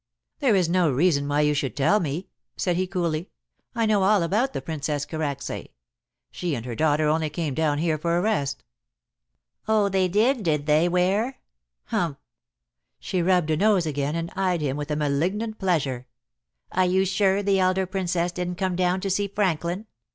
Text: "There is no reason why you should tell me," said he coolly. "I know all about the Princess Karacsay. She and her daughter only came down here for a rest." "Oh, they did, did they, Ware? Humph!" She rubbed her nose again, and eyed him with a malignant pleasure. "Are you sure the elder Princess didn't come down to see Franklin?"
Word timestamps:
"There 0.39 0.55
is 0.55 0.67
no 0.67 0.91
reason 0.91 1.27
why 1.27 1.41
you 1.41 1.53
should 1.53 1.77
tell 1.77 1.99
me," 1.99 2.27
said 2.57 2.75
he 2.75 2.87
coolly. 2.87 3.29
"I 3.75 3.85
know 3.85 4.01
all 4.01 4.23
about 4.23 4.53
the 4.53 4.59
Princess 4.59 5.05
Karacsay. 5.05 5.73
She 6.31 6.55
and 6.55 6.65
her 6.65 6.73
daughter 6.73 7.07
only 7.07 7.29
came 7.29 7.53
down 7.53 7.77
here 7.77 7.99
for 7.99 8.17
a 8.17 8.21
rest." 8.21 8.63
"Oh, 9.67 9.89
they 9.89 10.07
did, 10.07 10.41
did 10.41 10.65
they, 10.65 10.89
Ware? 10.89 11.37
Humph!" 11.83 12.17
She 12.99 13.21
rubbed 13.21 13.49
her 13.51 13.55
nose 13.57 13.85
again, 13.85 14.15
and 14.15 14.31
eyed 14.35 14.61
him 14.61 14.75
with 14.75 14.89
a 14.89 14.95
malignant 14.95 15.59
pleasure. 15.59 16.07
"Are 16.71 16.85
you 16.87 17.05
sure 17.05 17.43
the 17.43 17.59
elder 17.59 17.85
Princess 17.85 18.31
didn't 18.31 18.55
come 18.55 18.75
down 18.75 19.01
to 19.01 19.09
see 19.11 19.27
Franklin?" 19.27 19.85